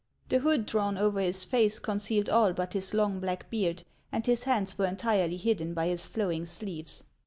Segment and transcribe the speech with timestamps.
[0.29, 4.45] The hood drawn over his face concealed all but his long black beard, and his
[4.45, 7.03] hands were entirely hidden by his flowing sleeves.